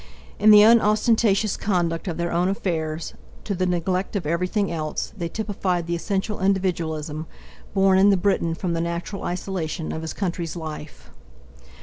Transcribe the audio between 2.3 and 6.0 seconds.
own affairs, to the neglect of everything else, they typified the